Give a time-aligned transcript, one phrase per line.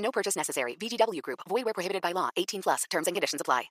[0.00, 0.76] No purchase necessary.
[0.76, 1.40] VGW Group.
[1.48, 2.28] Void where prohibited by law.
[2.36, 2.84] 18 plus.
[2.90, 3.70] Terms and conditions apply.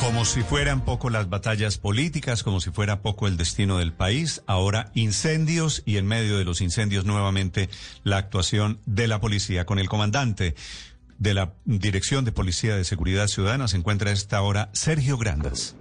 [0.00, 4.42] Como si fueran poco las batallas políticas, como si fuera poco el destino del país,
[4.46, 7.68] ahora incendios y en medio de los incendios nuevamente
[8.04, 10.54] la actuación de la policía con el comandante
[11.18, 15.74] de la Dirección de Policía de Seguridad Ciudadana se encuentra a esta hora Sergio Grandas.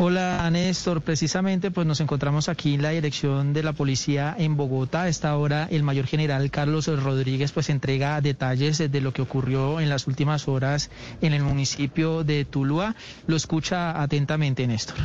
[0.00, 5.02] Hola Néstor, precisamente pues nos encontramos aquí en la dirección de la policía en Bogotá.
[5.02, 9.80] A esta hora el mayor general Carlos Rodríguez pues entrega detalles de lo que ocurrió
[9.80, 12.94] en las últimas horas en el municipio de Tuluá.
[13.26, 14.98] Lo escucha atentamente Néstor.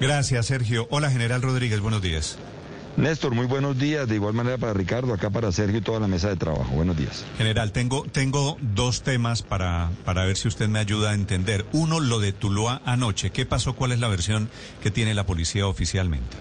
[0.00, 0.86] Gracias Sergio.
[0.92, 2.38] Hola general Rodríguez, buenos días.
[2.96, 4.08] Néstor, muy buenos días.
[4.08, 6.70] De igual manera para Ricardo, acá para Sergio y toda la mesa de trabajo.
[6.72, 7.24] Buenos días.
[7.36, 11.66] General, tengo, tengo dos temas para, para ver si usted me ayuda a entender.
[11.72, 13.30] Uno, lo de Tuluá anoche.
[13.30, 13.74] ¿Qué pasó?
[13.74, 14.48] ¿Cuál es la versión
[14.82, 16.36] que tiene la policía oficialmente?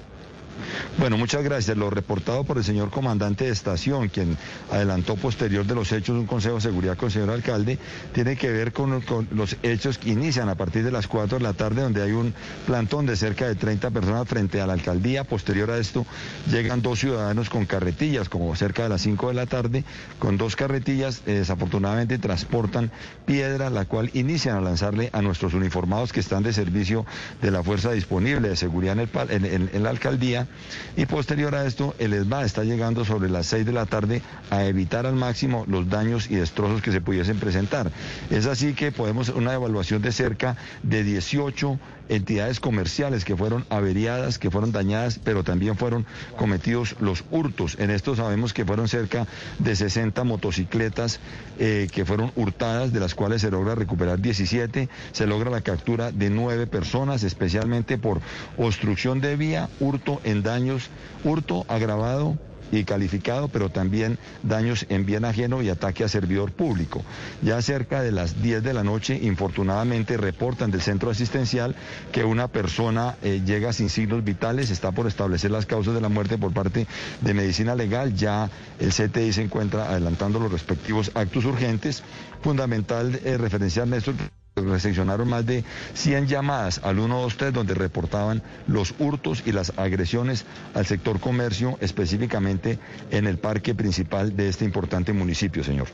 [0.97, 1.75] Bueno, muchas gracias.
[1.77, 4.37] Lo reportado por el señor comandante de estación, quien
[4.71, 7.77] adelantó posterior de los hechos un consejo de seguridad con el señor alcalde,
[8.13, 11.53] tiene que ver con, los hechos que inician a partir de las 4 de la
[11.53, 12.33] tarde, donde hay un
[12.65, 15.23] plantón de cerca de 30 personas frente a la alcaldía.
[15.23, 16.05] Posterior a esto,
[16.49, 19.83] llegan dos ciudadanos con carretillas, como cerca de las 5 de la tarde,
[20.19, 21.21] con dos carretillas.
[21.25, 22.91] Eh, desafortunadamente transportan
[23.25, 27.05] piedra, la cual inician a lanzarle a nuestros uniformados que están de servicio
[27.41, 30.47] de la fuerza disponible de seguridad en, el, en, en la alcaldía
[30.95, 34.65] y posterior a esto el ESMA está llegando sobre las 6 de la tarde a
[34.65, 37.91] evitar al máximo los daños y destrozos que se pudiesen presentar.
[38.29, 41.79] Es así que podemos una evaluación de cerca de 18
[42.09, 46.05] entidades comerciales que fueron averiadas, que fueron dañadas, pero también fueron
[46.37, 47.77] cometidos los hurtos.
[47.79, 49.27] En esto sabemos que fueron cerca
[49.59, 51.19] de 60 motocicletas
[51.59, 56.11] eh, que fueron hurtadas, de las cuales se logra recuperar 17, se logra la captura
[56.11, 58.21] de nueve personas, especialmente por
[58.57, 60.89] obstrucción de vía, hurto en daños,
[61.23, 62.37] hurto agravado
[62.79, 67.03] y calificado, pero también daños en bien ajeno y ataque a servidor público.
[67.41, 71.75] Ya cerca de las 10 de la noche, infortunadamente, reportan del centro asistencial
[72.11, 76.09] que una persona eh, llega sin signos vitales, está por establecer las causas de la
[76.09, 76.87] muerte por parte
[77.21, 78.15] de medicina legal.
[78.15, 78.49] Ya
[78.79, 82.03] el CTI se encuentra adelantando los respectivos actos urgentes.
[82.41, 84.15] Fundamental eh, referenciar, Néstor
[84.55, 85.63] recepcionaron más de
[85.95, 92.77] 100 llamadas al 123 donde reportaban los hurtos y las agresiones al sector comercio, específicamente
[93.09, 95.87] en el parque principal de este importante municipio, señor.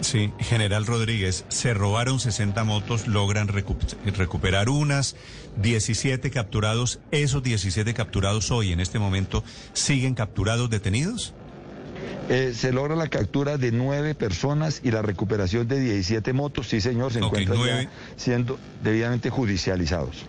[0.00, 3.76] Sí, General Rodríguez, se robaron 60 motos, logran recu
[4.16, 5.14] recuperar unas,
[5.58, 6.98] 17 capturados.
[7.12, 11.34] ¿Esos 17 capturados hoy, en este momento, siguen capturados detenidos?
[12.28, 16.68] Eh, se logra la captura de nueve personas y la recuperación de 17 motos.
[16.68, 17.84] Sí, señor, se okay, encuentran nueve...
[17.84, 20.24] ya siendo debidamente judicializados.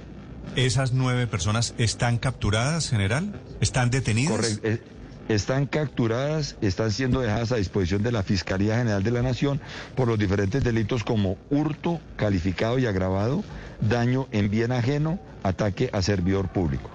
[0.56, 3.40] ¿Esas nueve personas están capturadas, general?
[3.60, 4.34] ¿Están detenidas?
[4.34, 4.68] Correcto.
[4.68, 4.82] Eh,
[5.30, 9.62] están capturadas, están siendo dejadas a disposición de la Fiscalía General de la Nación
[9.96, 13.44] por los diferentes delitos como hurto calificado y agravado,
[13.80, 16.90] daño en bien ajeno, ataque a servidor público.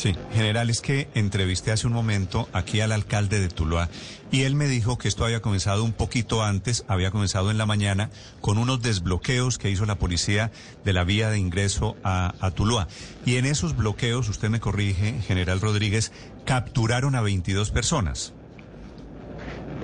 [0.00, 3.90] Sí, general, es que entrevisté hace un momento aquí al alcalde de Tuluá
[4.30, 7.66] y él me dijo que esto había comenzado un poquito antes, había comenzado en la
[7.66, 8.08] mañana
[8.40, 10.52] con unos desbloqueos que hizo la policía
[10.86, 12.88] de la vía de ingreso a, a Tuluá.
[13.26, 16.12] Y en esos bloqueos, usted me corrige, general Rodríguez,
[16.46, 18.32] capturaron a 22 personas.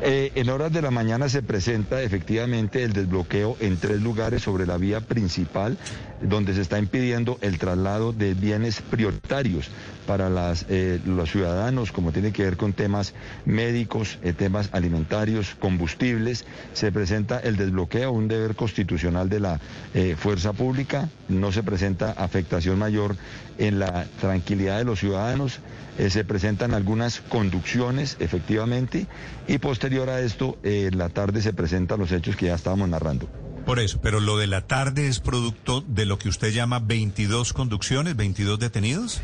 [0.02, 4.66] Eh, en horas de la mañana se presenta efectivamente el desbloqueo en tres lugares sobre
[4.66, 5.78] la vía principal,
[6.20, 9.68] donde se está impidiendo el traslado de bienes prioritarios
[10.06, 13.12] para las, eh, los ciudadanos, como tiene que ver con temas
[13.44, 16.44] médicos, eh, temas alimentarios, combustibles.
[16.72, 19.60] Se presenta el desbloqueo, un deber constitucional de la
[19.94, 21.08] eh, fuerza pública.
[21.28, 23.16] No se presenta afectación mayor
[23.58, 25.60] en la tranquilidad de los ciudadanos.
[25.96, 29.06] Se presentan algunas conducciones, efectivamente,
[29.48, 33.45] y posterior a esto, en la tarde se presentan los hechos que ya estábamos narrando.
[33.66, 37.52] Por eso, pero lo de la tarde es producto de lo que usted llama 22
[37.52, 39.20] conducciones, 22 detenidos.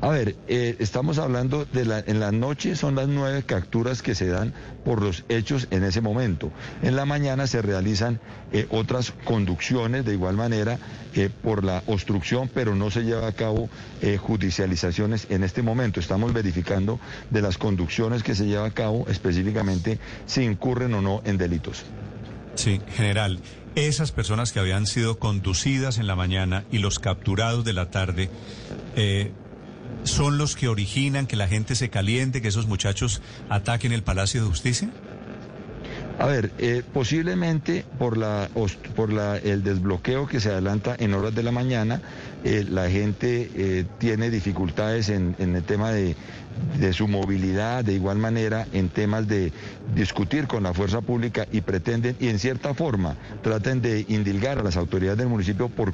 [0.00, 4.14] A ver, eh, estamos hablando de la, en la noche son las nueve capturas que
[4.14, 6.52] se dan por los hechos en ese momento.
[6.82, 8.20] En la mañana se realizan
[8.52, 10.78] eh, otras conducciones de igual manera
[11.14, 13.68] eh, por la obstrucción, pero no se lleva a cabo
[14.20, 15.98] judicializaciones en este momento.
[15.98, 17.00] Estamos verificando
[17.30, 21.84] de las conducciones que se lleva a cabo específicamente si incurren o no en delitos.
[22.56, 23.38] Sí, general.
[23.74, 28.30] Esas personas que habían sido conducidas en la mañana y los capturados de la tarde,
[30.04, 34.42] son los que originan que la gente se caliente, que esos muchachos ataquen el Palacio
[34.42, 34.90] de Justicia?
[36.18, 38.48] A ver, eh, posiblemente por la
[38.94, 42.00] por la, el desbloqueo que se adelanta en horas de la mañana,
[42.46, 46.14] eh, la gente eh, tiene dificultades en, el tema de
[46.92, 49.52] su movilidad, de igual manera en temas de
[49.96, 54.62] discutir con la fuerza pública y pretenden, y en cierta forma, traten de indilgar a
[54.62, 55.92] las autoridades del municipio por,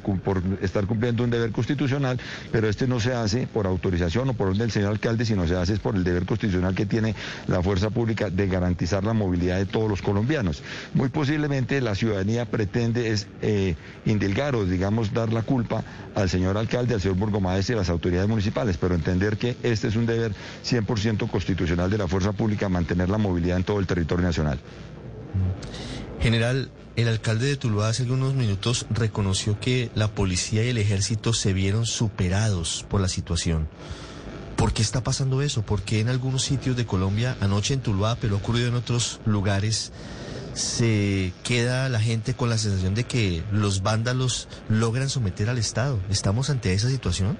[0.61, 2.19] estar cumpliendo un deber constitucional,
[2.51, 5.55] pero este no se hace por autorización o por orden del señor alcalde, sino se
[5.55, 7.15] hace por el deber constitucional que tiene
[7.47, 10.61] la fuerza pública de garantizar la movilidad de todos los colombianos.
[10.93, 15.83] Muy posiblemente la ciudadanía pretende es eh, indilgar o digamos dar la culpa
[16.15, 19.87] al señor alcalde, al señor burgomaestre y a las autoridades municipales, pero entender que este
[19.87, 20.33] es un deber
[20.65, 24.59] 100% constitucional de la fuerza pública mantener la movilidad en todo el territorio nacional.
[26.19, 31.33] General, el alcalde de Tuluá hace algunos minutos reconoció que la policía y el ejército
[31.33, 33.67] se vieron superados por la situación.
[34.55, 35.63] ¿Por qué está pasando eso?
[35.63, 39.91] ¿Por qué en algunos sitios de Colombia, anoche en Tuluá, pero ocurrido en otros lugares,
[40.53, 45.99] se queda la gente con la sensación de que los vándalos logran someter al Estado?
[46.09, 47.37] ¿Estamos ante esa situación?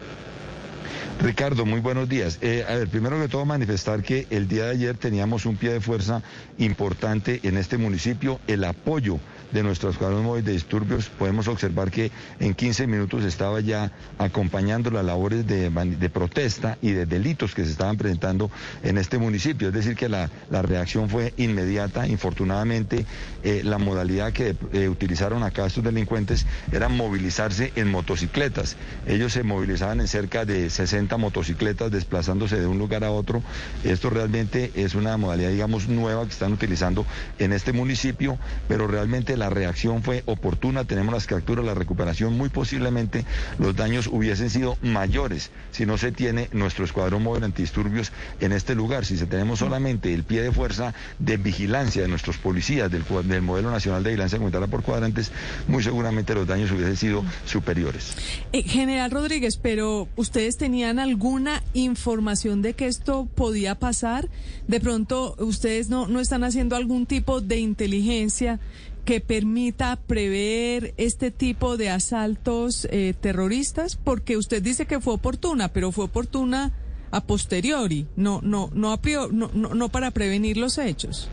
[1.19, 2.39] Ricardo, muy buenos días.
[2.41, 5.71] Eh, a ver, primero que todo manifestar que el día de ayer teníamos un pie
[5.71, 6.21] de fuerza
[6.57, 9.19] importante en este municipio, el apoyo
[9.53, 14.89] de nuestros escuadrón móvil de disturbios, podemos observar que en 15 minutos estaba ya acompañando
[14.89, 18.49] las labores de, protesta y de delitos que se estaban presentando
[18.83, 19.69] en este municipio.
[19.69, 22.07] Es decir, que la, reacción fue inmediata.
[22.07, 23.05] Infortunadamente,
[23.43, 28.75] eh, la modalidad que eh, utilizaron acá estos delincuentes era movilizarse en motocicletas.
[29.05, 33.43] Ellos se movilizaban en cerca de 60 motocicletas desplazándose de un lugar a otro.
[33.83, 37.05] Esto realmente es una modalidad, digamos, nueva que están utilizando
[37.39, 42.49] en este municipio, pero realmente la reacción fue oportuna, tenemos las capturas, la recuperación, muy
[42.49, 43.25] posiblemente
[43.59, 48.75] los daños hubiesen sido mayores si no se tiene nuestro escuadrón móvil antidisturbios en este
[48.75, 53.03] lugar, si se tenemos solamente el pie de fuerza de vigilancia de nuestros policías del,
[53.25, 55.31] del modelo nacional de vigilancia comunitaria por cuadrantes,
[55.67, 58.15] muy seguramente los daños hubiesen sido superiores.
[58.51, 64.29] Eh, General Rodríguez, pero ustedes tenían alguna información de que esto podía pasar?
[64.67, 68.59] De pronto ustedes no, no están haciendo algún tipo de inteligencia
[69.05, 73.95] que permita prever este tipo de asaltos eh, terroristas?
[73.95, 76.71] Porque usted dice que fue oportuna, pero fue oportuna
[77.11, 78.99] a posteriori, no, no, no, a
[79.31, 81.29] no, no, no para prevenir los hechos.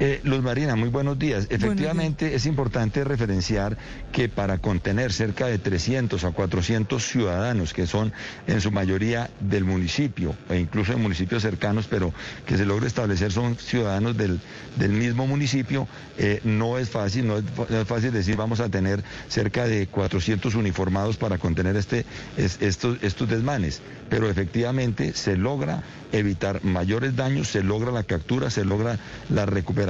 [0.00, 1.46] Eh, Luz Marina, muy buenos días.
[1.50, 3.78] Efectivamente, es importante referenciar
[4.10, 8.12] que para contener cerca de 300 a 400 ciudadanos, que son
[8.48, 12.12] en su mayoría del municipio, e incluso en municipios cercanos, pero
[12.44, 14.40] que se logre establecer son ciudadanos del,
[14.76, 15.86] del mismo municipio,
[16.18, 17.44] eh, no es fácil, no es,
[17.86, 22.04] fácil decir vamos a tener cerca de 400 uniformados para contener este,
[22.36, 23.80] estos, estos desmanes,
[24.10, 28.98] pero efectivamente se logra evitar mayores daños, se logra la captura, se logra
[29.28, 29.83] la recuperación.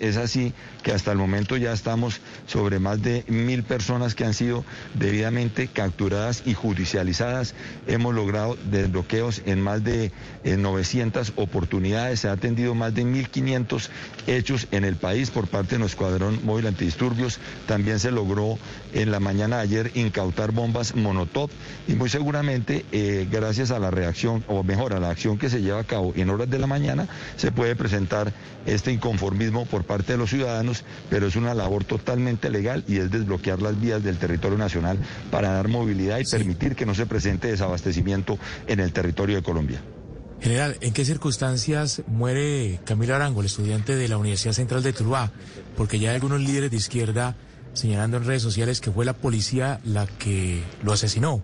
[0.00, 0.52] Es así
[0.82, 4.64] que hasta el momento ya estamos sobre más de mil personas que han sido
[4.94, 7.54] debidamente capturadas y judicializadas.
[7.86, 10.12] Hemos logrado desbloqueos en más de
[10.44, 12.20] 900 oportunidades.
[12.20, 13.88] Se ha atendido más de 1.500
[14.26, 17.38] hechos en el país por parte de nuestro escuadrón móvil antidisturbios.
[17.66, 18.58] También se logró
[18.94, 21.50] en la mañana de ayer incautar bombas monotop
[21.86, 25.60] y muy seguramente eh, gracias a la reacción, o mejor, a la acción que se
[25.62, 28.32] lleva a cabo en horas de la mañana, se puede presentar
[28.66, 29.33] este inconformismo
[29.70, 33.78] por parte de los ciudadanos, pero es una labor totalmente legal y es desbloquear las
[33.80, 34.98] vías del territorio nacional
[35.30, 39.82] para dar movilidad y permitir que no se presente desabastecimiento en el territorio de Colombia.
[40.40, 45.32] General, ¿en qué circunstancias muere Camilo Arango, el estudiante de la Universidad Central de Tuluá?
[45.76, 47.36] Porque ya hay algunos líderes de izquierda
[47.72, 51.42] señalando en redes sociales que fue la policía la que lo asesinó.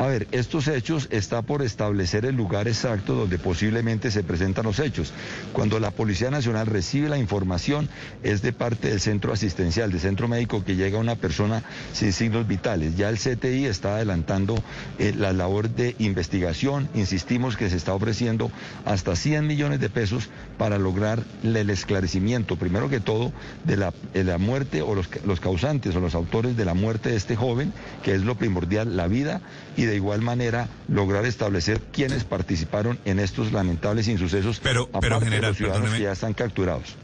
[0.00, 4.78] A ver, estos hechos está por establecer el lugar exacto donde posiblemente se presentan los
[4.78, 5.12] hechos.
[5.52, 7.86] Cuando la Policía Nacional recibe la información
[8.22, 12.48] es de parte del centro asistencial, del centro médico que llega una persona sin signos
[12.48, 12.96] vitales.
[12.96, 14.54] Ya el CTI está adelantando
[14.98, 16.88] eh, la labor de investigación.
[16.94, 18.50] Insistimos que se está ofreciendo
[18.86, 24.80] hasta 100 millones de pesos para lograr el esclarecimiento, primero que todo, de la, muerte
[24.80, 28.22] o los, los causantes o los autores de la muerte de este joven, que es
[28.22, 29.42] lo primordial, la vida
[29.76, 35.26] y de igual manera lograr establecer quiénes participaron en estos lamentables insucesos, Pero- pero, de
[35.26, 35.98] general, los ciudadanos perdóneme.
[35.98, 36.96] que ya están capturados.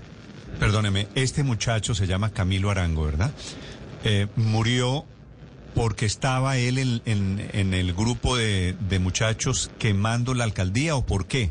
[0.61, 3.31] Perdóneme, este muchacho se llama Camilo Arango, ¿verdad?
[4.05, 5.05] Eh, murió
[5.75, 11.05] porque estaba él en, en- en el grupo de, de muchachos quemando la alcaldía o
[11.05, 11.51] por qué?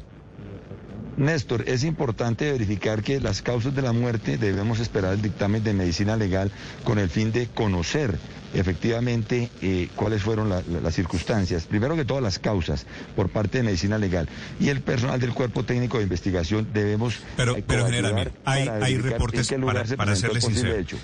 [1.17, 5.73] Néstor, es importante verificar que las causas de la muerte debemos esperar el dictamen de
[5.73, 6.51] medicina legal
[6.83, 8.17] con el fin de conocer
[8.53, 11.65] efectivamente eh, cuáles fueron la- la- las circunstancias.
[11.65, 14.27] Primero que todas las causas por parte de medicina legal
[14.59, 18.97] y el personal del cuerpo técnico de investigación debemos Pero, eh, pero general, hay, hay
[18.97, 20.97] reportes, para, se para serle sincero, hecho.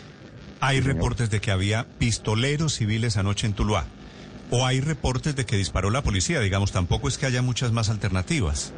[0.60, 0.96] hay Sí, señor.
[0.96, 3.86] reportes de que había pistoleros civiles anoche en Tuluá.
[4.53, 7.89] O hay reportes de que disparó la policía, digamos, tampoco es que haya muchas más
[7.89, 8.74] alternativas.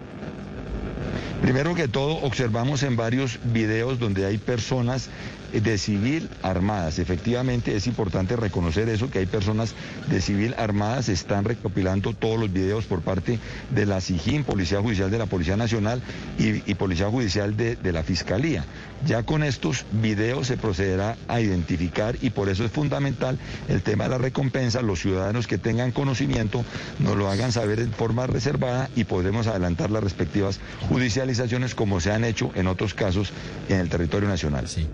[1.43, 5.09] Primero que todo, observamos en varios videos donde hay personas
[5.51, 6.99] eh, de civil armadas.
[6.99, 9.75] Efectivamente, es importante reconocer eso, que hay personas
[10.07, 11.09] de civil armadas.
[11.09, 13.39] Están recopilando todos los videos por parte
[13.71, 16.01] de la SIJIN, Policía Judicial de la Policía Nacional
[16.37, 18.63] y, Policía Judicial de la Fiscalía.
[19.05, 24.05] Ya con estos videos se procederá a identificar y por eso es fundamental el tema
[24.05, 24.81] de la recompensa.
[24.81, 26.63] Los ciudadanos que tengan conocimiento
[26.99, 32.11] nos lo hagan saber en forma reservada y podremos adelantar las respectivas judicializaciones como se
[32.11, 33.33] han hecho en otros casos
[33.69, 34.67] en el territorio nacional.
[34.67, 34.87] Sí.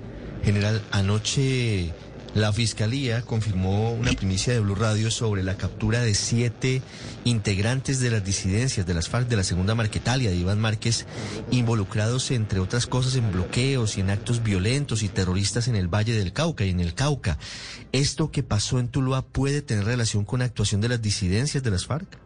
[0.43, 1.91] General, anoche
[2.35, 6.81] la Fiscalía confirmó una primicia de Blue Radio sobre la captura de siete
[7.23, 11.05] integrantes de las disidencias de las FARC de la segunda Marquetalia de Iván Márquez,
[11.51, 16.13] involucrados entre otras cosas en bloqueos y en actos violentos y terroristas en el Valle
[16.13, 17.37] del Cauca y en el Cauca.
[17.91, 21.71] ¿Esto que pasó en Tuluá puede tener relación con la actuación de las disidencias de
[21.71, 22.19] las FARC?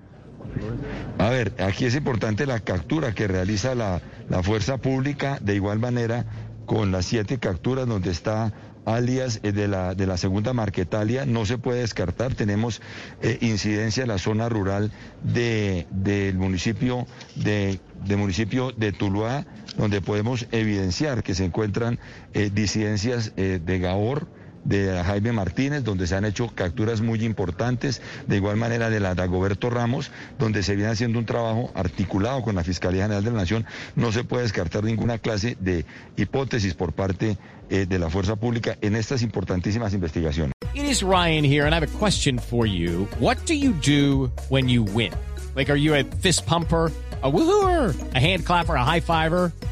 [1.17, 5.79] A ver, aquí es importante la captura que realiza la, la fuerza pública, de igual
[5.79, 6.25] manera
[6.65, 8.53] con las siete capturas donde está
[8.85, 12.81] alias eh, de la, de la segunda Marquetalia, no se puede descartar, tenemos
[13.21, 14.91] eh, incidencia en la zona rural
[15.23, 19.45] de, del municipio de, de municipio de Tuluá,
[19.77, 21.99] donde podemos evidenciar que se encuentran
[22.33, 24.27] eh, disidencias de Gahor,
[24.63, 29.09] de Jaime Martínez, donde se han hecho capturas muy importantes, de igual manera de la
[29.09, 33.31] de Dagoberto Ramos, donde se viene haciendo un trabajo articulado con la Fiscalía General de
[33.31, 33.65] la Nación.
[33.95, 35.85] No se puede descartar ninguna clase de
[36.17, 37.37] hipótesis por parte
[37.69, 40.53] eh, de la fuerza pública en estas importantísimas investigaciones.
[40.73, 43.07] It is Ryan here, and I have a question for you.
[43.19, 45.13] What do you do when you win?
[45.55, 46.91] Like, are you a fist pumper?
[47.21, 49.53] A woohooer, a hand clapper, a high fiver.